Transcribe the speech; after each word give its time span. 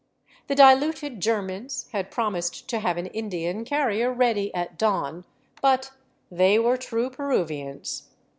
The 0.47 0.55
diluted 0.55 1.19
Germans 1.21 1.87
had 1.91 2.09
prom 2.09 2.33
ised 2.33 2.65
to 2.65 2.79
have 2.79 2.97
an 2.97 3.05
Indian 3.05 3.63
carrier 3.63 4.11
ready 4.11 4.51
at 4.51 4.75
dawn. 4.75 5.25
But 5.61 5.91
they 6.31 6.57
were 6.57 6.75
true 6.77 7.11
Peruvians. 7.11 8.09